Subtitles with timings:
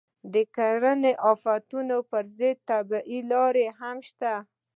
[0.33, 4.41] د کرنیزو آفتونو پر ضد طبیعي لارې هم شته دي.